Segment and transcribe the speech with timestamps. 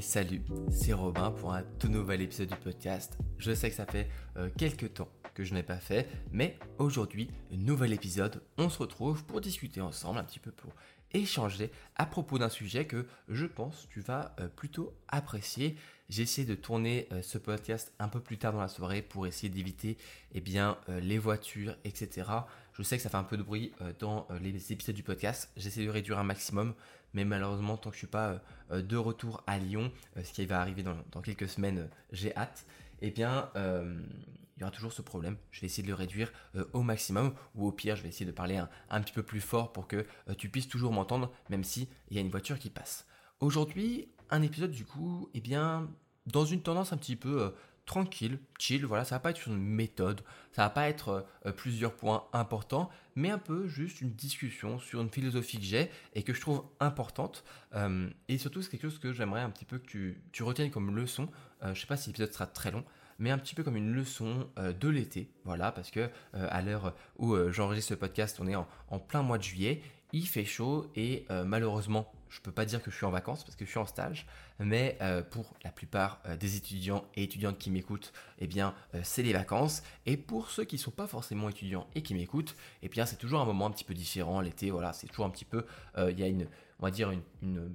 [0.00, 3.18] salut, c'est Robin pour un tout nouvel épisode du podcast.
[3.38, 7.28] Je sais que ça fait euh, quelques temps que je n'ai pas fait, mais aujourd'hui,
[7.50, 10.72] nouvel épisode, on se retrouve pour discuter ensemble un petit peu pour
[11.12, 15.76] échanger à propos d'un sujet que je pense tu vas euh, plutôt apprécier.
[16.08, 19.26] J'ai essayé de tourner euh, ce podcast un peu plus tard dans la soirée pour
[19.26, 19.98] essayer d'éviter
[20.32, 22.26] eh bien, les voitures, etc.
[22.72, 25.50] Je sais que ça fait un peu de bruit dans les épisodes du podcast.
[25.56, 26.74] J'essaie de réduire un maximum
[27.14, 28.38] mais malheureusement, tant que je suis pas euh,
[28.72, 32.66] euh, de retour à Lyon, euh, ce qui va arriver dans, quelques semaines, j'ai hâte,
[33.02, 35.36] eh bien, il y aura toujours ce problème.
[35.50, 36.30] Je vais essayer de le réduire
[36.74, 39.72] au maximum, ou au pire, je vais essayer de parler un, petit peu plus fort
[39.72, 40.04] pour que
[40.36, 43.06] tu puisses toujours m'entendre, même s'il y a une voiture qui passe.
[43.40, 45.88] Aujourd'hui, un épisode du coup, eh bien,
[46.26, 47.54] dans une tendance un petit peu
[47.86, 51.94] tranquille, chill, voilà, ça va pas être une méthode, ça va pas être euh, plusieurs
[51.94, 56.32] points importants, mais un peu juste une discussion sur une philosophie que j'ai et que
[56.32, 57.44] je trouve importante.
[57.74, 60.94] Euh, et surtout, c'est quelque chose que j'aimerais un petit peu que tu, retiennes comme
[60.94, 61.28] leçon.
[61.62, 62.84] Euh, je sais pas si l'épisode sera très long,
[63.20, 67.36] mais un petit peu comme une leçon de l'été, voilà, parce que à l'heure où
[67.50, 68.66] j'enregistre ce podcast, on est en,
[68.98, 69.82] plein mois de juillet,
[70.12, 73.56] il fait chaud et malheureusement je peux pas dire que je suis en vacances parce
[73.56, 74.26] que je suis en stage,
[74.60, 79.00] mais euh, pour la plupart euh, des étudiants et étudiantes qui m'écoutent, eh bien, euh,
[79.02, 79.82] c'est les vacances.
[80.06, 83.40] Et pour ceux qui sont pas forcément étudiants et qui m'écoutent, eh bien, c'est toujours
[83.40, 84.40] un moment un petit peu différent.
[84.40, 85.66] L'été, voilà, c'est toujours un petit peu,
[85.98, 86.46] il y a une,
[86.78, 87.74] on va dire une,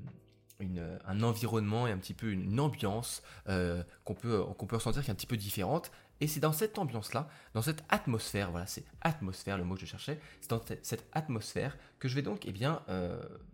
[0.60, 5.12] un environnement et un petit peu une, ambiance qu'on peut, qu'on peut ressentir qui est
[5.12, 5.92] un petit peu différente.
[6.22, 9.86] Et c'est dans cette ambiance-là, dans cette atmosphère, voilà, c'est atmosphère le mot que je
[9.86, 12.82] cherchais, c'est dans cette atmosphère que je vais donc eh bien,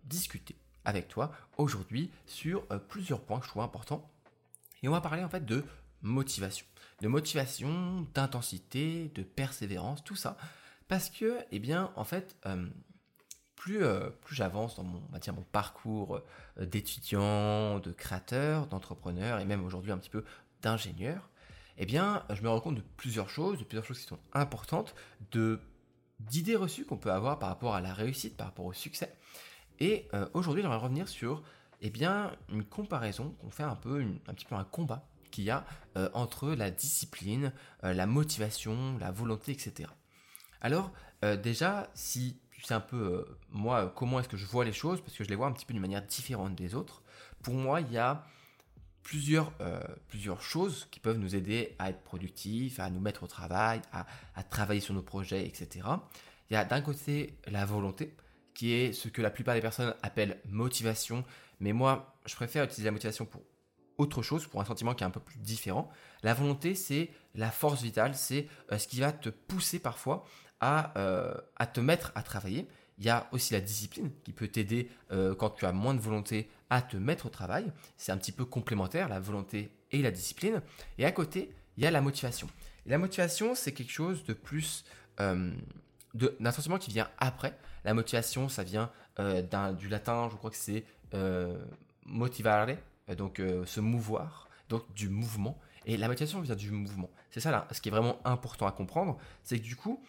[0.04, 4.10] discuter avec toi aujourd'hui sur euh, plusieurs points que je trouve importants.
[4.84, 5.64] Et on va parler en fait de
[6.02, 6.66] motivation.
[7.02, 10.38] De motivation, d'intensité, de persévérance, tout ça.
[10.88, 12.68] Parce que, eh bien, en fait, euh,
[13.62, 16.20] plus, euh, plus j'avance dans mon, mon parcours
[16.60, 20.24] d'étudiant, de créateur, d'entrepreneur et même aujourd'hui un petit peu
[20.64, 21.30] d'ingénieur,
[21.78, 24.96] eh bien, je me rends compte de plusieurs choses, de plusieurs choses qui sont importantes,
[25.32, 25.60] de
[26.20, 29.16] d'idées reçues qu'on peut avoir par rapport à la réussite, par rapport au succès.
[29.80, 31.44] Et euh, aujourd'hui, j'aimerais revenir sur
[31.82, 35.50] eh bien, une comparaison qu'on fait un peu, un petit peu un combat qu'il y
[35.50, 35.66] a
[35.98, 37.54] euh, entre la discipline,
[37.84, 39.90] euh, la motivation, la volonté, etc.
[40.62, 40.92] Alors,
[41.44, 45.18] déjà, si tu sais un peu, moi, comment est-ce que je vois les choses, parce
[45.18, 47.02] que je les vois un petit peu d'une manière différente des autres,
[47.42, 48.24] pour moi, il y a
[49.02, 49.52] plusieurs,
[50.10, 54.06] plusieurs choses qui peuvent nous aider à être productifs, à nous mettre au travail, à,
[54.36, 55.88] à travailler sur nos projets, etc.
[56.52, 58.14] Il y a d'un côté la volonté,
[58.54, 61.24] qui est ce que la plupart des personnes appellent motivation.
[61.60, 63.42] Mais moi, je préfère utiliser la motivation pour
[63.98, 65.90] autre chose, pour un sentiment qui est un peu plus différent.
[66.24, 70.26] La volonté, c'est la force vitale, c'est euh, ce qui va te pousser parfois
[70.62, 72.68] à, euh, à te mettre à travailler.
[72.98, 76.00] Il y a aussi la discipline qui peut t'aider euh, quand tu as moins de
[76.00, 77.72] volonté à te mettre au travail.
[77.98, 80.62] C'est un petit peu complémentaire, la volonté et la discipline.
[80.98, 82.48] Et à côté, il y a la motivation.
[82.86, 84.86] La motivation, c'est quelque chose de plus
[85.18, 87.56] d'un sentiment qui vient après.
[87.84, 91.58] La motivation, ça vient euh, du latin, je crois que c'est euh,
[92.06, 92.68] motivare,
[93.10, 95.60] euh, donc se mouvoir, donc du mouvement.
[95.86, 97.10] Et la motivation vient du mouvement.
[97.32, 100.04] C'est ça là, ce qui est vraiment important à comprendre, c'est que du coup,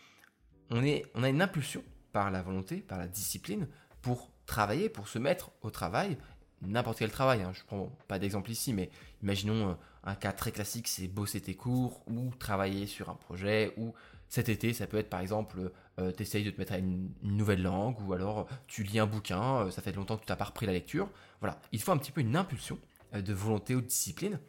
[0.72, 3.68] on, est, on a une impulsion par la volonté, par la discipline,
[4.00, 6.18] pour travailler, pour se mettre au travail,
[6.62, 7.42] n'importe quel travail.
[7.42, 7.52] Hein.
[7.54, 8.90] Je prends pas d'exemple ici, mais
[9.22, 13.94] imaginons un cas très classique, c'est bosser tes cours ou travailler sur un projet ou
[14.28, 17.12] cet été, ça peut être par exemple, euh, tu essayes de te mettre à une,
[17.22, 20.36] nouvelle langue, ou alors tu lis un bouquin, euh, ça fait longtemps que tu n'as
[20.36, 21.10] pas repris la lecture.
[21.40, 22.78] Voilà, il faut un petit peu une impulsion
[23.14, 24.40] euh, de volonté ou de discipline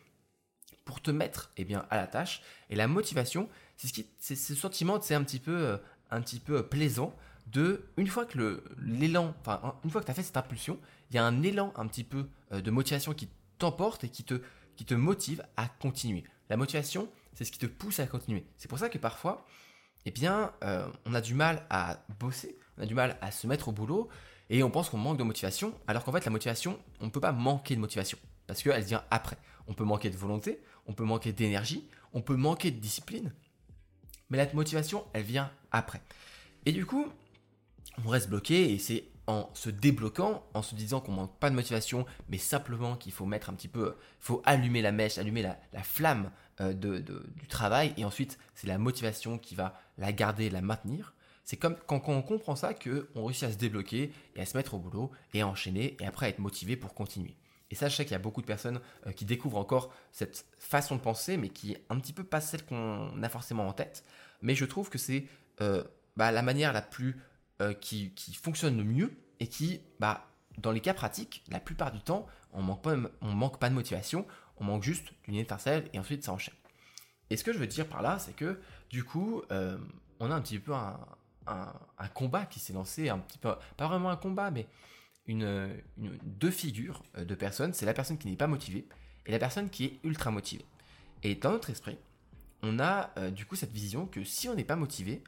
[0.86, 2.42] pour te mettre eh bien, à la tâche.
[2.70, 5.78] Et la motivation, c'est ce, c'est ce sentiment, c'est un petit peu,
[6.16, 7.16] un petit peu plaisant
[7.48, 10.80] de, une fois que l'élan, enfin, une fois que tu as fait cette impulsion,
[11.10, 14.42] il y a un élan un petit peu de motivation qui t'emporte et qui te,
[14.76, 16.24] qui te motive à continuer.
[16.50, 18.46] La motivation, c'est ce qui te pousse à continuer.
[18.58, 19.46] C'est pour ça que parfois,
[20.06, 23.48] eh bien, euh, on a du mal à bosser, on a du mal à se
[23.48, 24.10] mettre au boulot,
[24.50, 27.22] et on pense qu'on manque de motivation, alors qu'en fait, la motivation, on ne peut
[27.22, 28.18] pas manquer de motivation,
[28.48, 29.38] parce qu'elle vient après.
[29.68, 33.34] On peut manquer de volonté, on peut manquer d'énergie, on peut manquer de discipline,
[34.34, 36.02] mais la motivation, elle vient après.
[36.66, 37.06] Et du coup,
[38.04, 41.56] on reste bloqué, et c'est en se débloquant, en se disant qu'on manque pas de
[41.56, 45.84] motivation, mais simplement qu'il faut mettre un petit peu, faut allumer la mèche, allumer la,
[45.84, 46.32] flamme
[46.62, 51.14] euh, de, du travail, et ensuite c'est la motivation qui va la garder, la maintenir.
[51.44, 54.74] C'est comme quand, on comprend ça qu'on réussit à se débloquer et à se mettre
[54.74, 57.36] au boulot et à enchaîner et après à être motivé pour continuer.
[57.74, 60.46] Et ça, je sais qu'il y a beaucoup de personnes euh, qui découvrent encore cette
[60.60, 63.74] façon de penser, mais qui est un petit peu pas celle qu'on a forcément en
[63.74, 64.04] tête.
[64.44, 65.26] Mais je trouve que c'est
[65.62, 65.84] euh,
[66.16, 67.18] bah, la manière la plus
[67.62, 70.28] euh, qui, fonctionne le mieux et qui bah,
[70.60, 73.74] dans les cas pratiques, la plupart du temps, on manque pas, on manque pas de
[73.74, 76.54] motivation, on manque juste d'une étincelle et ensuite ça enchaîne.
[77.30, 78.60] Et ce que je veux dire par là, c'est que
[78.90, 79.78] du coup, euh,
[80.20, 81.00] on a un petit peu un,
[82.14, 84.68] combat qui s'est lancé, un petit peu, pas vraiment un combat, mais
[85.26, 87.74] une, deux figures de personnes.
[87.74, 88.88] C'est la personne qui n'est pas motivée
[89.26, 90.66] et la personne qui est ultra motivée.
[91.24, 91.98] Et dans notre esprit,
[92.64, 95.22] on a euh, du coup cette vision que si on n'est pas motivé,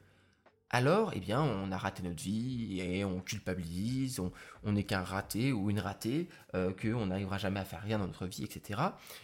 [0.72, 4.20] alors eh bien on a raté notre vie et on culpabilise,
[4.64, 8.08] on n'est qu'un raté ou une ratée, euh, qu'on n'arrivera jamais à faire rien dans
[8.08, 8.82] notre vie, etc.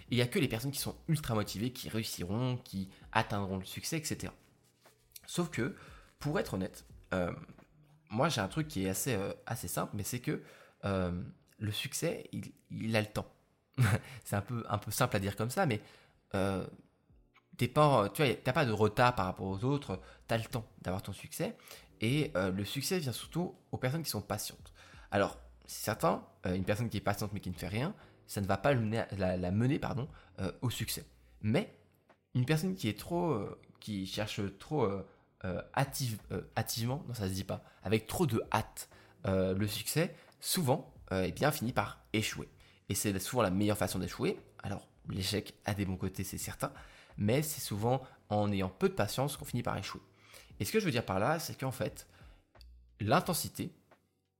[0.09, 3.57] Et il n'y a que les personnes qui sont ultra motivées qui réussiront, qui atteindront
[3.57, 4.31] le succès, etc.
[5.25, 5.75] Sauf que,
[6.19, 7.31] pour être honnête, euh,
[8.09, 10.43] moi j'ai un truc qui est assez, assez simple, mais c'est que
[10.83, 12.29] le succès,
[12.71, 13.31] il, a le temps.
[14.25, 15.81] c'est un peu, un peu simple à dire comme ça, mais
[17.67, 20.65] pas, tu vois, t'as pas de retard par rapport aux autres, tu as le temps
[20.81, 21.55] d'avoir ton succès.
[22.01, 24.73] Et euh, le succès vient surtout aux personnes qui sont patientes.
[25.11, 27.93] Alors, c'est certain, euh, une personne qui est patiente mais qui ne fait rien,
[28.27, 30.09] ça ne va pas la, mener pardon,
[30.39, 31.05] euh, au succès.
[31.41, 31.75] Mais
[32.33, 33.39] une personne qui est trop,
[33.79, 34.87] qui cherche trop
[35.73, 36.17] active,
[36.55, 38.89] activement, non ça se dit pas, avec trop de hâte,
[39.25, 42.47] le succès, souvent, eh bien, finit par échouer.
[42.87, 44.39] Et c'est souvent la meilleure façon d'échouer.
[44.63, 46.71] Alors, l'échec a des bons côtés, c'est certain,
[47.17, 50.01] mais c'est souvent en ayant peu de patience qu'on finit par échouer.
[50.59, 52.07] Et ce que je veux dire par là, c'est qu'en fait,
[52.99, 53.73] l'intensité,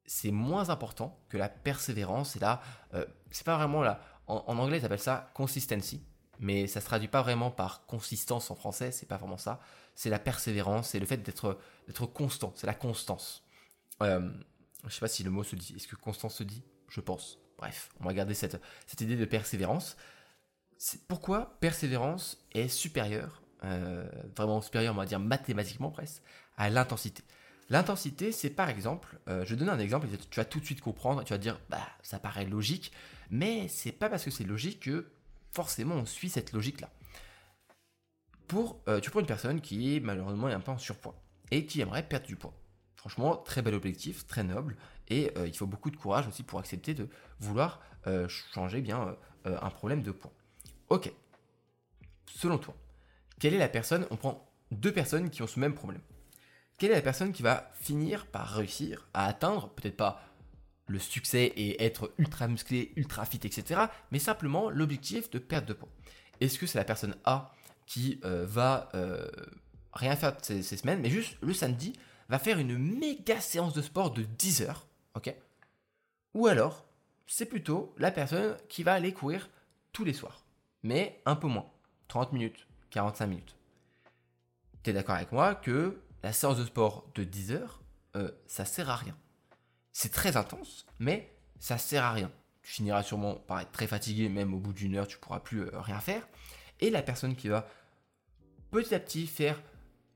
[0.06, 2.35] c'est moins important que la persévérance.
[2.35, 2.62] Et là,
[2.94, 4.01] euh, c'est pas vraiment là.
[4.27, 6.03] En, anglais, ils appellent ça consistency,
[6.39, 8.91] mais ça se traduit pas vraiment par consistance en français.
[8.91, 9.59] C'est pas vraiment ça.
[9.95, 12.53] C'est la persévérance, c'est le fait d'être constant.
[12.56, 13.44] C'est la constance.
[14.01, 14.31] Euh,
[14.88, 15.73] je sais pas si le mot se dit.
[15.75, 16.63] Est-ce que constance se dit?
[16.88, 17.39] Je pense.
[17.57, 19.97] Bref, on va garder cette, cette idée de persévérance
[21.07, 26.24] pourquoi persévérance est supérieure, euh, vraiment supérieure, on va dire mathématiquement presque,
[26.57, 27.24] à l'intensité.
[27.69, 30.81] L'intensité, c'est par exemple, euh, je vais donner un exemple, tu vas tout de suite
[30.81, 32.92] comprendre, tu vas dire, bah, ça paraît logique,
[33.30, 35.12] mais c'est pas parce que c'est logique que
[35.51, 36.89] forcément on suit cette logique-là.
[38.48, 41.16] Pour, euh, tu prends une personne qui est malheureusement un peu en surpoids
[41.51, 42.54] et qui aimerait perdre du poids.
[42.95, 46.94] Franchement, très bel objectif, très noble, et il faut beaucoup de courage aussi pour accepter
[46.94, 47.81] de vouloir
[48.28, 50.31] changer bien un problème de poids.
[50.92, 51.10] Ok.
[52.28, 52.76] Selon toi,
[53.40, 56.02] quelle est la personne On prend deux personnes qui ont ce même problème.
[56.78, 60.22] Quelle est la personne qui va finir par réussir à atteindre, peut-être pas
[60.88, 65.72] le succès et être ultra musclé, ultra fit, etc., mais simplement l'objectif de perte de
[65.72, 65.88] poids?
[66.42, 67.54] Est-ce que c'est la personne A
[67.86, 69.32] qui euh, va euh,
[69.94, 71.94] rien faire ces, ces, semaines, mais juste le samedi
[72.28, 75.34] va faire une méga séance de sport de 10 heures, ok?
[76.34, 76.86] Ou alors,
[77.28, 79.50] c'est plutôt la personne qui va aller courir
[79.94, 80.41] tous les soirs
[80.83, 81.69] mais un peu moins.
[82.07, 83.56] 30 minutes, 45 minutes.
[84.83, 87.81] Tu es d'accord avec moi que la séance de sport de 10 heures,
[88.16, 89.16] euh, ça sert à rien.
[89.92, 92.31] C'est très intense, mais ça sert à rien.
[92.63, 95.62] Tu finiras sûrement par être très fatigué, même au bout d'une heure, tu pourras plus
[95.62, 96.28] euh, rien faire.
[96.80, 97.68] Et la personne qui va
[98.72, 99.62] petit à petit faire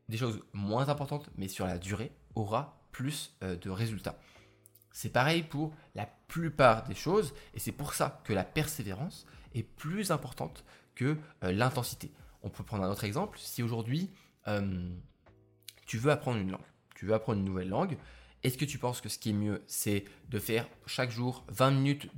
[0.10, 4.20] des choses moins importantes, mais sur la durée, aura plus euh, de résultats.
[4.92, 9.64] C'est pareil pour la plupart des choses, et c'est pour ça que la persévérance, est
[9.64, 10.64] plus importante
[10.94, 12.12] que euh, l'intensité.
[12.44, 13.38] On peut prendre un autre exemple.
[13.40, 14.12] Si aujourd'hui,
[14.48, 14.90] euh,
[15.86, 16.62] tu veux apprendre une langue,
[16.96, 17.98] tu veux apprendre une nouvelle langue,
[18.44, 21.72] est-ce que tu penses que ce qui est mieux, c'est de faire chaque jour 20
[21.72, 22.12] minutes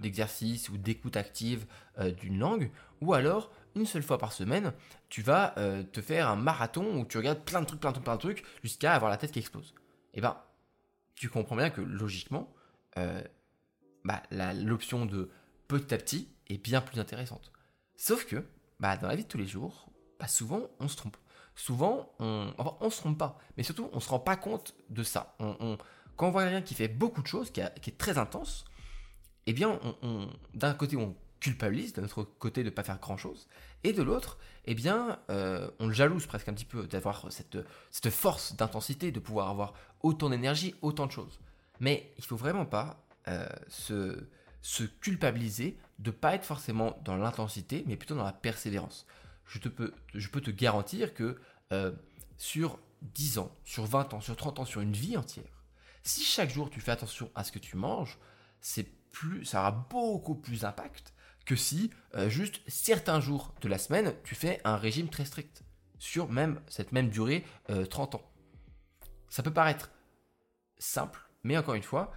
[0.00, 1.66] d'exercice ou d'écoute active
[1.98, 2.70] euh, d'une langue?
[3.02, 4.72] Ou alors, une seule fois par semaine,
[5.10, 5.54] tu vas
[5.92, 8.20] te faire un marathon où tu regardes plein de trucs, plein de trucs, plein de
[8.20, 9.74] trucs, jusqu'à avoir la tête qui explose?
[10.14, 10.38] Eh bien,
[11.16, 12.54] tu comprends bien que logiquement,
[14.04, 14.22] bah,
[14.54, 15.28] l'option de
[15.66, 17.52] petit à petit, est bien plus intéressante.
[17.96, 18.44] Sauf que,
[18.80, 21.16] bah, dans la vie de tous les jours, bah, souvent on se trompe.
[21.56, 25.02] Souvent, on, enfin, on se trompe pas, mais surtout on se rend pas compte de
[25.04, 25.36] ça.
[25.38, 28.64] Quand on voit quelqu'un qui fait beaucoup de choses, qui, est très intense,
[29.46, 29.78] eh bien,
[30.54, 33.46] d'un côté on culpabilise, d'un autre côté de ne pas faire grand chose,
[33.84, 37.58] et de l'autre, eh bien, euh, on le jalouse presque un petit peu d'avoir cette,
[37.90, 41.38] cette force d'intensité, de pouvoir avoir autant d'énergie, autant de choses.
[41.80, 47.84] Mais il faut vraiment pas euh, se culpabiliser de ne pas être forcément dans l'intensité,
[47.86, 49.06] mais plutôt dans la persévérance.
[49.46, 51.38] Je, peux, te garantir que
[51.72, 51.92] euh,
[52.38, 55.64] sur 10 ans, sur 20 ans, sur 30 ans, sur une vie entière,
[56.02, 58.18] si chaque jour tu fais attention à ce que tu manges,
[58.60, 63.78] c'est plus, ça aura beaucoup plus d'impact que si euh, juste certains jours de la
[63.78, 65.62] semaine, tu fais un régime très strict
[65.98, 67.44] sur même cette même durée
[67.90, 68.32] 30 euh, ans.
[69.28, 69.90] Ça peut paraître
[70.78, 72.12] simple, mais encore une fois,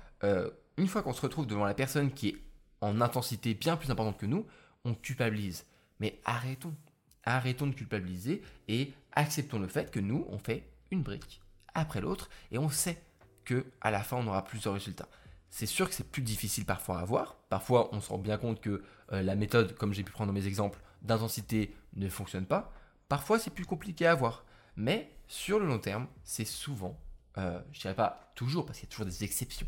[0.77, 2.46] une fois qu'on se retrouve devant la personne qui est
[2.81, 4.45] en intensité bien plus importante que nous,
[4.85, 5.65] on culpabilise.
[5.99, 6.75] Mais arrêtons.
[7.23, 11.41] Arrêtons de culpabiliser et acceptons le fait que nous, on fait une brique
[11.73, 13.01] après l'autre et on sait
[13.43, 15.07] que à la fin, on aura plusieurs résultats.
[15.49, 17.37] c'est sûr que c'est plus difficile parfois à avoir.
[17.49, 20.39] Parfois, on se rend bien compte que euh, la méthode, comme j'ai pu prendre dans
[20.39, 22.73] mes exemples, d'intensité ne fonctionne pas.
[23.07, 24.43] Parfois, c'est plus compliqué à avoir.
[24.75, 26.99] Mais sur le long terme, c'est souvent,
[27.37, 29.67] euh, je dirais pas toujours, parce qu'il y a toujours des exceptions,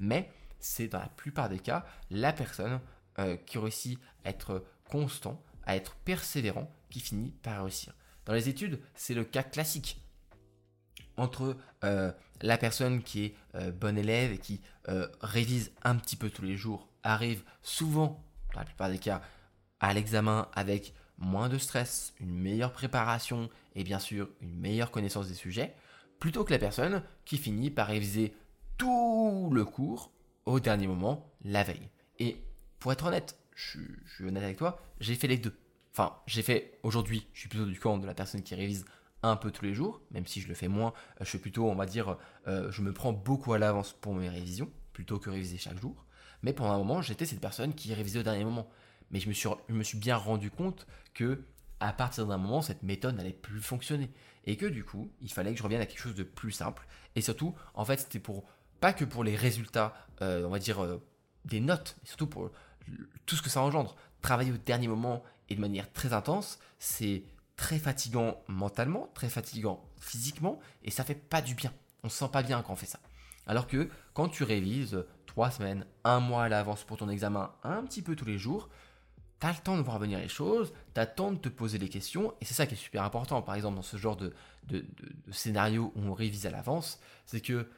[0.00, 2.80] mais c'est dans la plupart des cas la personne
[3.18, 7.94] euh, qui réussit à être constant, à être persévérant, qui finit par réussir.
[8.24, 10.00] Dans les études, c'est le cas classique
[11.16, 14.60] entre euh, la personne qui est euh, bonne élève et qui
[15.20, 19.22] révise un petit peu tous les jours, arrive souvent, dans la plupart des cas,
[19.78, 25.28] à l'examen avec moins de stress, une meilleure préparation et bien sûr une meilleure connaissance
[25.28, 25.76] des sujets,
[26.18, 28.34] plutôt que la personne qui finit par réviser
[28.78, 30.10] tout le cours
[30.52, 31.88] au dernier moment, la veille.
[32.18, 32.42] Et
[32.78, 33.78] pour être honnête, je,
[34.14, 35.56] suis honnête avec toi, j'ai fait les deux.
[35.92, 38.84] Enfin, j'ai fait aujourd'hui, je suis plutôt du camp de la personne qui révise
[39.22, 41.74] un peu tous les jours, même si je le fais moins, je suis plutôt, on
[41.74, 42.16] va dire,
[42.46, 46.06] euh, je me prends beaucoup à l'avance pour mes révisions, plutôt que réviser chaque jour.
[46.42, 48.68] Mais pendant un moment, j'étais cette personne qui révisait au dernier moment.
[49.10, 51.44] Mais je me suis, je me suis bien rendu compte que
[51.80, 54.10] à partir d'un moment, cette méthode n'allait plus fonctionner.
[54.44, 56.86] Et que du coup, il fallait que je revienne à quelque chose de plus simple.
[57.16, 58.44] Et surtout, en fait, c'était pour
[58.80, 61.02] pas que pour les résultats, euh, on va dire, euh,
[61.44, 62.50] des notes, mais surtout pour
[63.26, 63.96] tout ce que ça engendre.
[64.22, 67.24] Travailler au dernier moment et de manière très intense, c'est
[67.56, 71.72] très fatigant mentalement, très fatigant physiquement, et ça fait pas du bien.
[72.02, 73.00] On se sent pas bien quand on fait ça.
[73.46, 77.82] Alors que quand tu révises trois semaines, un mois à l'avance pour ton examen, un
[77.82, 78.68] petit peu tous les jours,
[79.40, 81.48] tu as le temps de voir venir les choses, tu as le temps de te
[81.48, 84.16] poser les questions, et c'est ça qui est super important, par exemple, dans ce genre
[84.16, 84.34] de,
[84.68, 84.84] de
[85.30, 87.68] scénario où on révise à l'avance, c'est que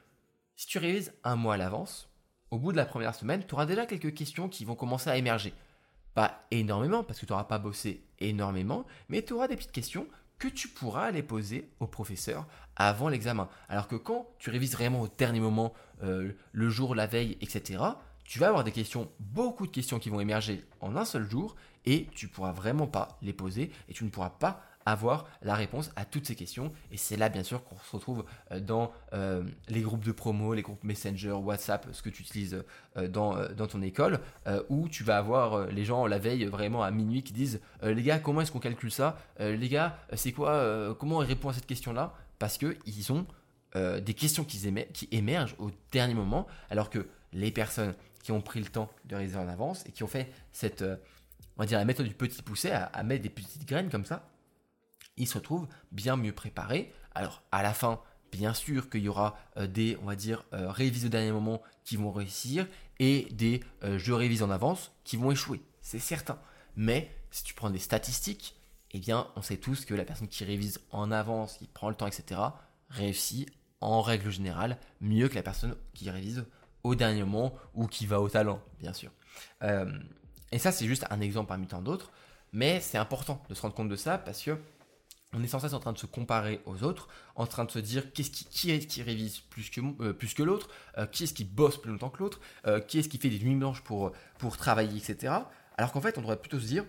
[0.57, 2.09] si tu révises un mois à l'avance,
[2.51, 5.17] au bout de la première semaine, tu auras déjà quelques questions qui vont commencer à
[5.17, 5.55] émerger.
[6.15, 10.07] Pas énormément, parce que tu n'auras pas bossé énormément, mais tu auras des petites questions
[10.39, 13.49] que tu pourras aller poser au professeur avant l'examen.
[13.69, 17.83] Alors que quand tu révises vraiment au dernier moment, euh, le jour, la veille, etc.,
[18.25, 21.57] tu vas avoir des questions, beaucoup de questions qui vont émerger en un seul jour,
[21.85, 25.91] et tu pourras vraiment pas les poser, et tu ne pourras pas avoir la réponse
[25.97, 26.73] à toutes ces questions.
[26.91, 30.55] Et c'est là, bien sûr, qu'on se retrouve euh, dans euh, les groupes de promo,
[30.55, 32.65] les groupes Messenger, WhatsApp, ce que tu utilises
[32.97, 34.21] euh, dans, dans ton école,
[34.69, 38.19] où tu vas avoir les gens la veille vraiment à minuit qui disent Les gars,
[38.19, 39.19] comment est-ce qu'on calcule ça?
[39.39, 42.15] Les gars, c'est quoi Comment on répond à cette question-là?
[42.39, 43.27] Parce qu'ils ont
[43.75, 48.67] des questions qui, émergent au dernier moment, alors que les personnes qui ont pris le
[48.67, 50.83] temps de réaliser en avance et qui ont fait cette,
[51.57, 54.32] on va dire, la méthode du petit poussé à mettre des petites graines comme ça,
[55.17, 56.93] ils se retrouvent bien mieux préparés.
[57.15, 58.01] Alors à la fin,
[58.33, 61.63] bien sûr qu'il y aura euh, des, on va dire, euh, révises au dernier moment
[61.85, 62.67] qui vont réussir
[62.99, 65.61] et des euh, jeux révises en avance qui vont échouer.
[65.83, 66.39] C'est certain.
[66.75, 68.57] Mais si tu prends des statistiques,
[68.93, 71.95] eh bien, on sait tous que la personne qui révise en avance, qui prend le
[71.95, 72.41] temps, etc.,
[72.89, 73.49] réussit
[73.81, 76.45] en règle générale mieux que la personne qui révise
[76.83, 79.11] au dernier moment ou qui va au talent, bien sûr.
[80.53, 82.11] et ça, c'est juste un exemple parmi tant d'autres.
[82.53, 84.59] Mais c'est important de se rendre compte de ça parce que
[85.35, 87.79] on est sans cesse en train de se comparer aux autres, en train de se
[87.79, 91.45] dire qu'est-ce qui, est-ce qui révise plus que, euh, que l'autre, euh, qui est-ce qui
[91.45, 94.57] bosse plus longtemps que l'autre, euh, qui est-ce qui fait des nuits blanches pour, pour
[94.57, 95.33] travailler, etc.
[95.79, 96.85] Alors qu'en fait, on devrait plutôt se dire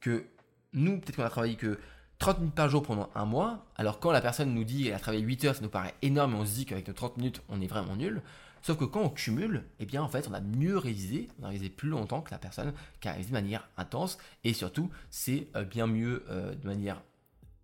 [0.00, 0.24] que
[0.72, 1.80] nous, peut-être qu'on a travaillé que
[2.18, 5.00] 30 minutes par jour pendant un mois, alors quand la personne nous dit qu'elle a
[5.00, 7.42] travaillé 8 heures, ça nous paraît énorme et on se dit qu'avec nos 30 minutes,
[7.48, 8.22] on est vraiment nul.
[8.62, 11.48] Sauf que quand on cumule, eh bien en fait, on a mieux révisé, on a
[11.48, 15.48] révisé plus longtemps que la personne qui a révisé de manière intense et surtout, c'est
[15.70, 17.00] bien mieux de manière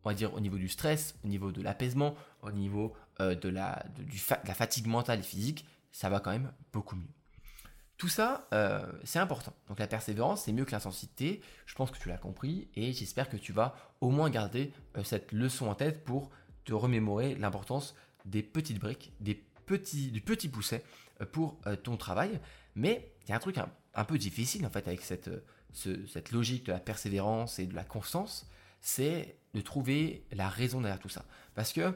[0.04, 3.48] on va dire au niveau du stress, au niveau de l'apaisement, au niveau euh, de,
[3.48, 3.84] la,
[4.54, 7.08] fatigue mentale et physique, ça va quand même beaucoup mieux.
[7.96, 9.52] Tout ça, euh, c'est important.
[9.68, 11.40] Donc la persévérance, c'est mieux que l'intensité.
[11.66, 15.04] Je pense que tu l'as compris et j'espère que tu vas au moins garder euh,
[15.04, 16.30] cette leçon en tête pour
[16.64, 17.94] te remémorer l'importance
[18.24, 19.34] des petites briques, des
[19.66, 20.82] petits, du petit pousset
[21.30, 22.40] pour ton travail.
[22.74, 25.30] Mais il y a un truc un, peu difficile en fait avec cette,
[25.72, 28.48] cette logique de la persévérance et de la constance,
[28.82, 31.24] c'est de trouver la raison derrière tout ça.
[31.54, 31.94] Parce que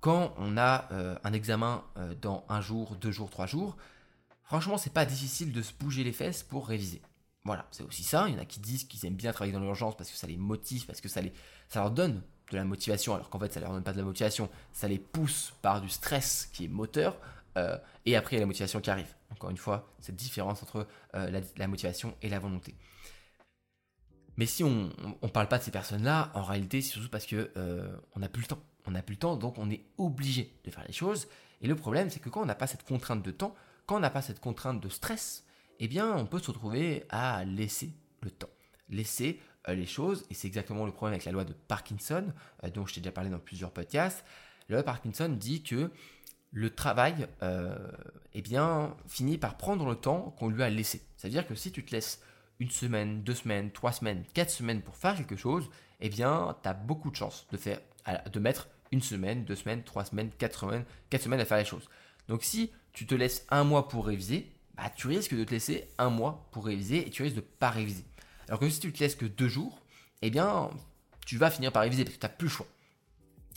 [0.00, 3.76] quand on a euh, un examen euh, dans un jour, deux jours, trois jours,
[4.42, 7.00] franchement, c'est pas difficile de se bouger les fesses pour réviser.
[7.44, 8.26] Voilà, c'est aussi ça.
[8.28, 10.26] Il y en a qui disent qu'ils aiment bien travailler dans l'urgence parce que ça
[10.26, 11.32] les motive, parce que ça, les,
[11.68, 14.04] ça leur donne de la motivation, alors qu'en fait, ça leur donne pas de la
[14.04, 14.48] motivation.
[14.72, 17.18] Ça les pousse par du stress qui est moteur,
[17.56, 17.76] euh,
[18.06, 19.14] et après, il y a la motivation qui arrive.
[19.30, 22.74] Encore une fois, cette différence entre la motivation et la volonté.
[24.36, 24.90] Mais si on
[25.22, 28.28] ne parle pas de ces personnes-là, en réalité, c'est surtout parce que euh, on n'a
[28.28, 28.62] plus le temps.
[28.86, 31.28] On n'a plus le temps, donc on est obligé de faire les choses.
[31.62, 33.54] Et le problème, c'est que quand on n'a pas cette contrainte de temps,
[33.86, 35.44] quand on n'a pas cette contrainte de stress,
[35.80, 38.50] eh bien, on peut se retrouver à laisser le temps,
[38.88, 40.26] laisser euh, les choses.
[40.30, 42.26] Et c'est exactement le problème avec la loi de Parkinson,
[42.62, 44.24] euh, dont je t'ai déjà parlé dans plusieurs podcasts.
[44.68, 45.90] La loi de Parkinson dit que
[46.52, 47.76] le travail euh,
[48.32, 51.02] eh bien, finit par prendre le temps qu'on lui a laissé.
[51.16, 52.20] C'est-à-dire que si tu te laisses
[52.64, 55.68] une semaine, deux semaines, trois semaines, quatre semaines pour faire quelque chose,
[56.00, 57.78] eh bien, tu as beaucoup de chances de, faire,
[58.32, 61.66] de mettre une semaine, deux semaines, trois semaines, quatre semaines, quatre semaines à faire les
[61.66, 61.90] choses.
[62.26, 65.90] Donc si tu te laisses un mois pour réviser, bah, tu risques de te laisser
[65.98, 68.06] un mois pour réviser et tu risques de pas réviser.
[68.48, 69.82] Alors que si tu te laisses que deux jours,
[70.22, 70.70] eh bien,
[71.26, 72.66] tu vas finir par réviser parce que tu n'as plus le choix.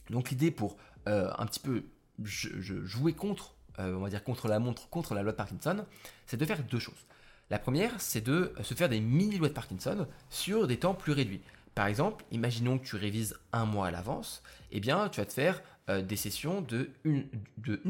[0.10, 0.76] Donc l'idée pour
[1.08, 1.86] euh, un petit peu
[2.20, 5.86] jouer contre, euh, on va dire contre la montre, contre la loi de Parkinson,
[6.26, 7.06] c'est de faire deux choses.
[7.50, 11.42] La première, c'est de se faire des mini-lois de Parkinson sur des temps plus réduits.
[11.76, 15.32] Par exemple, imaginons que tu révises un mois à l'avance, eh bien, tu vas te
[15.32, 17.30] faire euh, des sessions de une,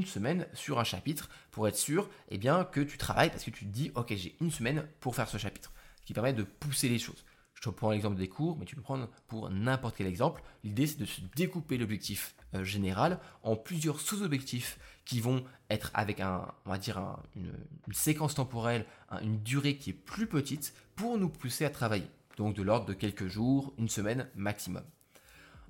[0.05, 3.65] semaine sur un chapitre pour être sûr eh bien, que tu travailles parce que tu
[3.65, 6.87] te dis, ok, j'ai une semaine pour faire ce chapitre, ce qui permet de pousser
[6.87, 7.25] les choses.
[7.55, 10.43] Je te prends l'exemple des cours, mais tu peux prendre pour n'importe quel exemple.
[10.63, 16.19] L'idée, c'est de se découper l'objectif euh, général en plusieurs sous-objectifs qui vont être avec
[16.19, 17.53] un, on va dire une,
[17.93, 18.85] séquence temporelle,
[19.21, 22.07] une durée qui est plus petite pour nous pousser à travailler.
[22.37, 24.83] Donc de l'ordre de quelques jours, une semaine maximum.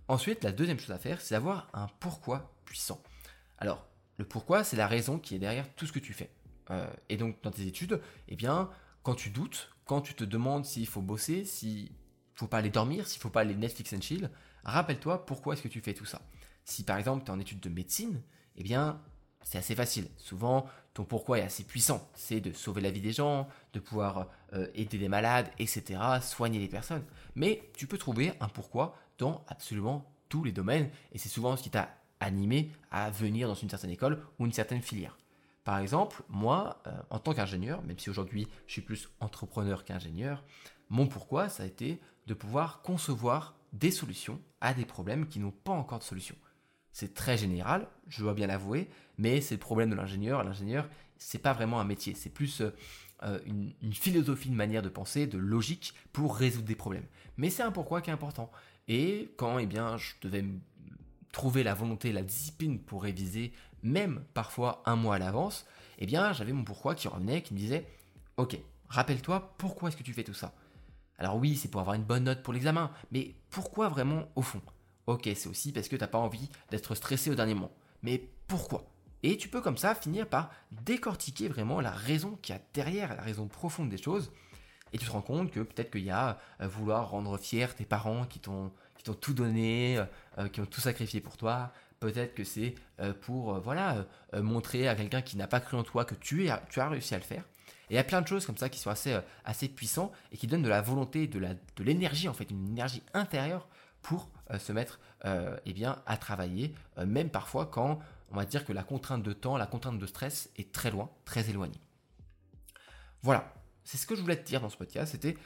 [0.08, 3.02] Ensuite, la deuxième chose à faire, c'est d'avoir un pourquoi puissant.
[3.58, 6.32] Alors, le pourquoi, c'est la raison qui est derrière tout ce que tu fais.
[6.72, 8.70] Euh, et donc, dans tes études, eh bien,
[9.04, 11.92] quand tu doutes, quand tu te demandes s'il faut bosser, s'il
[12.36, 14.30] faut pas aller dormir, s'il faut pas aller Netflix and chill,
[14.64, 16.22] rappelle-toi pourquoi est-ce que tu fais tout ça.
[16.68, 18.22] Si par exemple tu es en études de médecine,
[18.58, 19.02] eh bien
[19.42, 20.10] c'est assez facile.
[20.18, 22.06] Souvent, ton pourquoi est assez puissant.
[22.14, 26.60] C'est de sauver la vie des gens, de pouvoir euh, aider les malades, etc., soigner
[26.60, 27.04] les personnes.
[27.36, 31.64] Mais tu peux trouver un pourquoi dans absolument tous les domaines, et c'est souvent ce
[31.64, 35.18] qui t'a animé à venir dans une certaine école ou une certaine filière.
[35.64, 40.44] Par exemple, moi, euh, en tant qu'ingénieur, même si aujourd'hui je suis plus entrepreneur qu'ingénieur,
[40.90, 45.52] mon pourquoi, ça a été de pouvoir concevoir des solutions à des problèmes qui n'ont
[45.52, 46.36] pas encore de solution.
[47.00, 50.44] C'est très général, je dois bien l'avouer, mais c'est le problème de l'ingénieur.
[50.44, 52.64] L'ingénieur, c'est pas vraiment un métier, c'est plus
[53.22, 57.06] euh, une, philosophie, une manière de penser, de logique pour résoudre des problèmes.
[57.38, 58.52] Mais c'est un pourquoi qui est important.
[58.88, 60.44] Et quand eh bien, je devais
[61.32, 65.68] trouver la volonté, la discipline pour réviser, même parfois un mois à l'avance,
[66.00, 67.86] eh bien j'avais mon pourquoi qui revenait, qui me disait
[68.38, 68.58] Ok,
[68.90, 70.56] rappelle-toi pourquoi est-ce que tu fais tout ça?
[71.20, 74.64] Alors oui, c'est pour avoir une bonne note pour l'examen, mais pourquoi vraiment au fond?
[75.08, 77.72] Ok, c'est aussi parce que tu n'as pas envie d'être stressé au dernier moment.
[78.04, 78.86] Mais pourquoi?
[79.24, 83.16] Et tu peux comme ça finir par décortiquer vraiment la raison qu'il y a derrière,
[83.16, 84.32] la raison profonde des choses.
[84.92, 87.86] Et tu te rends compte que peut-être qu'il y a euh, vouloir rendre fier tes
[87.86, 88.72] parents qui t'ont
[89.22, 90.06] tout donné, euh,
[90.40, 92.76] euh, qui ont tout sacrifié pour toi, Peut-être que c'est
[93.22, 96.80] pour voilà, montrer à quelqu'un qui n'a pas cru en toi que tu, as, tu
[96.80, 97.42] as réussi à le faire.
[97.90, 100.38] Et il y a plein de choses comme ça qui sont assez, assez puissants et
[100.38, 103.68] qui donnent de la volonté, de l'énergie de en fait, une énergie intérieure
[104.08, 105.00] pour se mettre
[105.66, 106.74] eh bien, à travailler,
[107.06, 108.00] même parfois quand
[108.32, 111.10] on va dire que la contrainte de temps, la contrainte de stress est très loin,
[111.26, 111.82] très éloignée.
[113.22, 115.38] Voilà, c'est ce que je voulais te dire dans ce podcast, c'était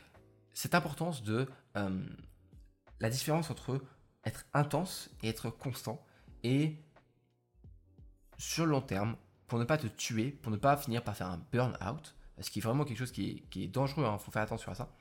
[0.54, 3.82] cette importance de la différence entre
[4.26, 6.04] être intense et être constant
[6.44, 6.78] et
[8.38, 9.16] sur le long terme,
[9.48, 12.60] pour ne pas te tuer, pour ne pas finir par faire un burn-out, ce qui
[12.60, 14.92] est vraiment quelque chose qui est, dangereux, il hein, faut faire attention à ça,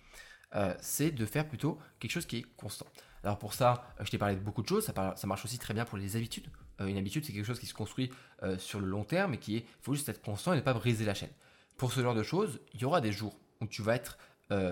[0.57, 2.87] euh, c'est de faire plutôt quelque chose qui est constant.
[3.23, 5.75] Alors pour ça, euh, je t'ai parlé de beaucoup de choses, ça, marche aussi très
[5.75, 6.49] bien pour les habitudes.
[6.81, 8.11] Euh, une habitude, c'est quelque chose qui se construit
[8.59, 10.73] sur le long terme et qui est, il faut juste être constant et ne pas
[10.73, 11.31] briser la chaîne.
[11.77, 14.17] Pour ce genre de choses, il y aura des jours où tu vas être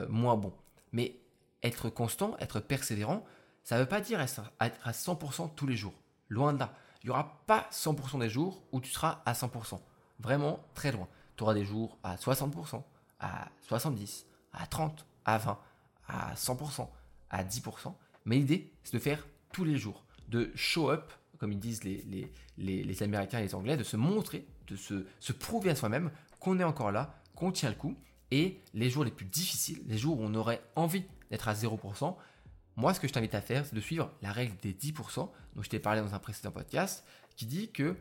[0.09, 0.55] moins bon.
[0.93, 1.21] Mais
[1.63, 3.27] être constant, être persévérant,
[3.63, 5.93] ça ne veut pas dire être à 100% tous les jours.
[6.29, 6.73] Loin de là.
[7.03, 9.79] Il n'y aura pas 100% des jours où tu seras à 100%.
[10.21, 11.09] Vraiment très loin.
[11.37, 12.83] Tu auras des jours à 60%,
[13.21, 14.93] à 70%, à 30%,
[15.25, 15.57] à 20%,
[16.09, 16.89] à 100%,
[17.31, 17.95] à 10%.
[18.25, 20.05] Mais l'idée, c'est de faire tous les jours.
[20.29, 22.05] De show up, comme ils disent les,
[22.59, 26.59] les, Américains et les Anglais, de se montrer, de se, se prouver à soi-même qu'on
[26.59, 27.97] est encore là, qu'on tient le coup.
[28.31, 32.17] Et les jours les plus difficiles, les jours où on aurait envie d'être à 0%,
[32.77, 35.63] moi, ce que je t'invite à faire, c'est de suivre la règle des 10%, dont
[35.63, 37.05] je t'ai parlé dans un précédent podcast,
[37.35, 37.97] qui dit que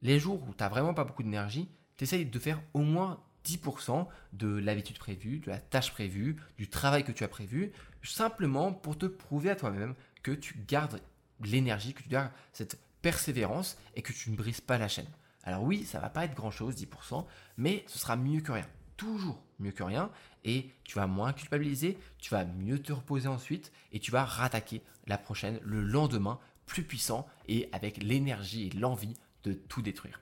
[0.00, 3.22] les jours où tu n'as vraiment pas beaucoup d'énergie, tu essayes de faire au moins
[3.44, 8.72] 10% de l'habitude prévue, de la tâche prévue, du travail que tu as prévu, simplement
[8.72, 11.00] pour te prouver à toi-même que tu gardes
[11.40, 15.08] l'énergie, que tu gardes cette persévérance et que tu ne brises pas la chaîne.
[15.42, 17.26] Alors oui, ça va pas être grand-chose, 10%,
[17.58, 20.10] mais ce sera mieux que rien toujours mieux que rien
[20.44, 24.82] et tu vas moins culpabiliser, tu vas mieux te reposer ensuite et tu vas rattaquer
[25.06, 30.20] la prochaine le lendemain plus puissant et avec l'énergie et l'envie de tout détruire.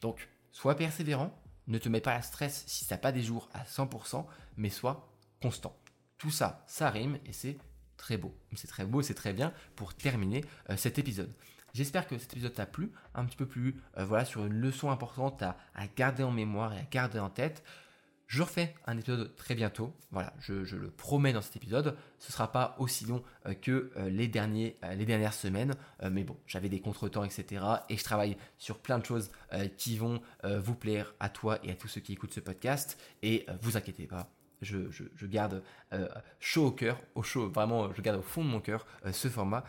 [0.00, 1.38] Donc, sois persévérant,
[1.72, 4.24] ne te mets pas à stress si tu n'as pas des jours à 100%,
[4.56, 5.08] mais sois
[5.40, 5.76] constant.
[6.18, 7.56] Tout ça, ça rime et c'est
[7.96, 8.34] très beau.
[8.54, 11.32] C'est très beau, c'est très bien pour terminer euh, cet épisode.
[11.74, 15.42] J'espère que cet épisode t'a plu, un petit peu plus voilà, sur une leçon importante
[15.42, 15.56] à
[15.96, 17.64] garder en mémoire et à garder en tête.
[18.32, 19.92] Je refais un épisode très bientôt.
[20.10, 21.98] Voilà, je, le promets dans cet épisode.
[22.18, 25.74] Ce ne sera pas aussi long euh, que euh, euh, les dernières semaines.
[26.10, 27.62] mais bon, j'avais des contretemps, etc.
[27.90, 29.30] Et je travaille sur plein de choses
[29.76, 32.98] qui vont vous plaire à toi et à tous ceux qui écoutent ce podcast.
[33.22, 34.30] Et vous inquiétez pas,
[34.62, 35.62] je, garde
[36.40, 39.62] chaud au cœur, au chaud, vraiment, je garde au fond de mon cœur ce format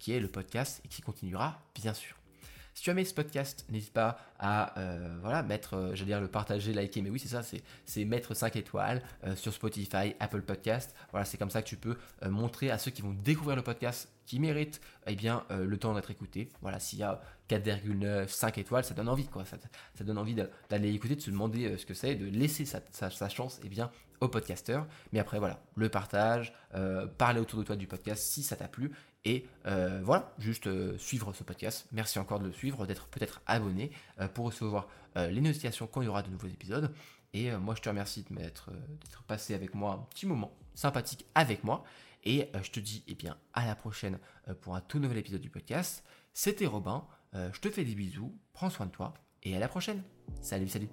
[0.00, 2.17] qui est le podcast et qui continuera, bien sûr.
[2.78, 6.20] Si tu as aimé ce podcast, n'hésite pas à euh, voilà, mettre, euh, j'allais dire
[6.20, 10.42] le partager, liker, mais oui, c'est ça, c'est mettre 5 étoiles euh, sur Spotify, Apple
[10.42, 10.94] Podcast.
[11.10, 11.96] Voilà, c'est comme ça que tu peux
[12.28, 16.10] montrer à ceux qui vont découvrir le podcast qui méritent eh bien, le temps d'être
[16.10, 16.50] écouté.
[16.60, 19.44] Voilà, s'il y a 4,9, 5 étoiles, ça donne envie, quoi.
[19.44, 19.56] Ça,
[20.04, 20.36] donne envie
[20.68, 24.28] d'aller écouter, de se demander ce que c'est, de laisser sa, chance eh bien, aux
[24.28, 24.86] podcasteurs.
[25.12, 26.52] Mais après, voilà, le partage,
[27.16, 28.92] parler autour de toi du podcast si ça t'a plu.
[29.24, 31.86] Et euh, voilà, juste euh, suivre ce podcast.
[31.92, 36.04] Merci encore de le suivre, d'être peut-être abonné euh, pour recevoir les notifications quand il
[36.04, 36.92] y aura de nouveaux épisodes.
[37.32, 41.26] Et moi, je te remercie de m'être d'être passé avec moi un petit moment sympathique
[41.34, 41.82] avec moi.
[42.30, 44.18] Et je te dis eh bien, à la prochaine
[44.60, 46.04] pour un tout nouvel épisode du podcast.
[46.34, 47.06] C'était Robin.
[47.32, 48.38] je te fais des bisous.
[48.52, 49.14] Prends soin de toi.
[49.44, 50.02] Et à la prochaine.
[50.42, 50.90] Salut, salut.